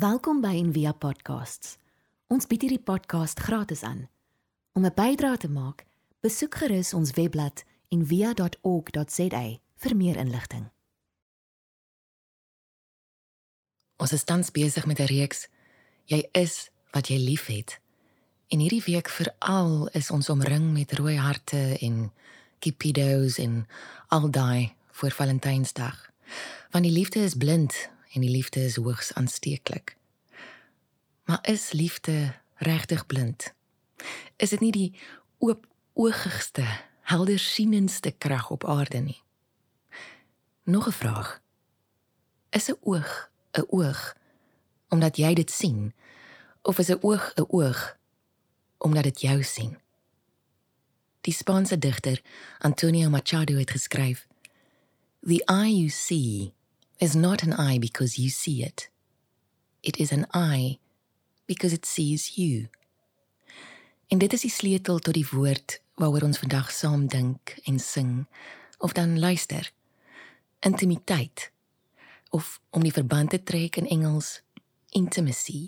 [0.00, 1.74] Welkom by Envia Podcasts.
[2.32, 4.06] Ons bied hierdie podcast gratis aan.
[4.72, 5.84] Om 'n bydrae te maak,
[6.24, 10.70] besoek gerus ons webblad en via.org.za vir meer inligting.
[13.96, 15.48] Ons is tans besig met 'n reeks
[16.04, 17.80] Jy is wat jy liefhet.
[18.48, 22.12] En hierdie week veral is ons omring met rooi harte en
[22.58, 23.66] cupidos en
[24.08, 26.10] al daai vir Valentynsdag.
[26.70, 29.96] Want die liefde is blind en die liefde is hoogs aansteeklik.
[31.24, 33.54] Maar is liefde regtig blind?
[34.36, 34.94] Is dit nie die
[35.38, 36.64] oop oogigste
[37.10, 39.22] heldersienendste krag op aarde nie.
[40.62, 41.40] Nog 'n vraag.
[42.50, 44.16] Is 'n oog 'n oog
[44.88, 45.94] omdat jy dit sien
[46.62, 47.96] of is 'n oog 'n oog
[48.78, 49.78] omdat dit jou sien?
[51.20, 52.22] Die Spaanse digter
[52.58, 54.26] Antonio Machado het geskryf:
[55.20, 56.54] The eye you see
[57.00, 58.90] is not an eye because you see it.
[59.82, 60.78] It is an eye
[61.46, 62.68] because it sees you.
[64.08, 68.26] En dit is die sleutel tot die woord waaroor ons vandag saam dink en sing
[68.78, 69.72] of dan luister.
[70.60, 71.50] Intimiteit
[72.30, 74.42] of om die verband te trek in Engels
[74.90, 75.66] intimacy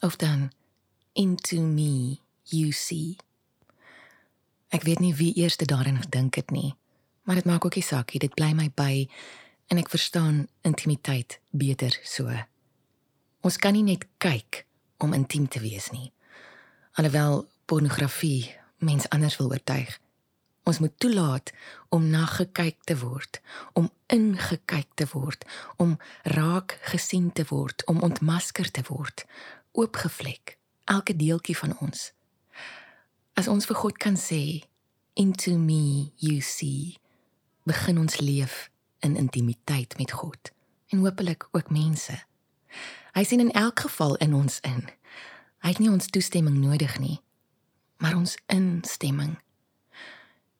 [0.00, 0.50] of dan
[1.12, 3.16] into me you see.
[4.68, 6.74] Ek weet nie wie eers daarin gedink het nie,
[7.22, 9.08] maar dit maak ook nie saak nie, dit bly my by
[9.70, 12.26] en ek verstaan intimiteit beter so.
[13.46, 14.64] Ons kan nie net kyk
[14.98, 16.10] om intiem te wees nie.
[16.98, 18.50] Alhoewel pornografie
[18.82, 19.92] mens anders wil oortuig.
[20.66, 21.52] Ons moet toelaat
[21.88, 23.38] om na gekyk te word,
[23.78, 25.46] om ingekyk te word,
[25.78, 25.94] om
[26.34, 29.24] raak gesien te word, om ontmasker te word,
[29.72, 32.10] oopgevlek, elke deeltjie van ons.
[33.38, 34.66] As ons vir God kan sê,
[35.14, 36.98] into me you see,
[37.64, 38.69] begin ons leef
[39.00, 40.52] in intimiteit met God
[40.90, 42.16] en hopelik ook mense.
[43.12, 44.86] Hy sien in elk geval in ons in.
[45.60, 47.18] Hy het nie ons toestemming nodig nie
[48.00, 49.38] maar ons instemming.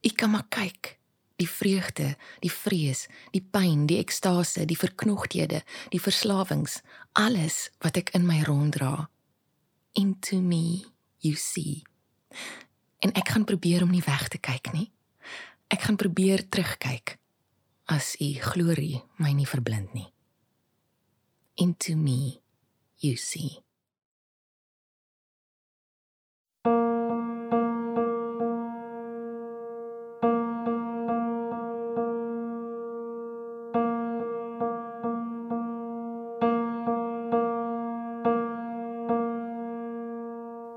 [0.00, 0.98] U kan maar kyk,
[1.36, 5.62] die vreugde, die vrees, die pyn, die ekstase, die verknogthede,
[5.94, 6.80] die verslawings,
[7.18, 9.08] alles wat ek in my ronddra.
[9.98, 10.84] Into me
[11.24, 11.82] you see.
[13.02, 14.90] En ek gaan probeer om nie weg te kyk nie.
[15.72, 17.16] Ek gaan probeer terugkyk
[17.86, 20.12] as u glorie my nie verblind nie.
[21.56, 22.40] Into me
[23.00, 23.62] you see.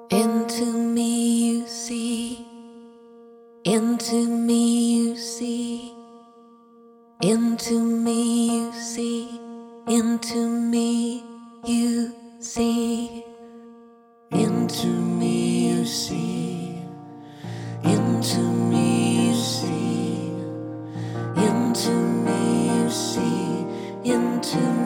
[0.10, 2.46] Into me you see,
[3.64, 4.75] into me
[7.56, 9.40] into me you see,
[9.88, 11.24] into me
[11.64, 13.24] you see,
[14.32, 16.78] into me you see,
[17.82, 20.32] into me you see,
[21.38, 21.92] into
[22.26, 23.66] me you see,
[24.04, 24.84] into me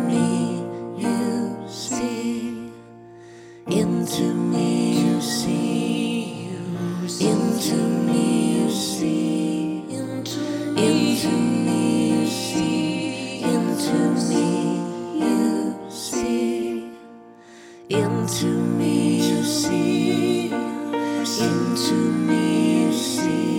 [17.90, 19.18] into me.
[19.30, 22.86] You see, into me.
[22.86, 23.59] you see,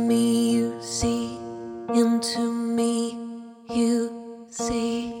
[2.01, 3.13] into me
[3.69, 4.09] you
[4.49, 5.13] see.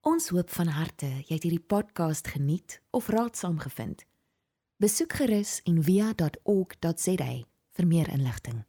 [0.00, 4.04] Ons hoop van harte jy het hierdie podcast geniet of raadsaam gevind.
[4.76, 7.32] Besoek gerus en via.ok.za
[7.76, 8.64] vir meer inligting.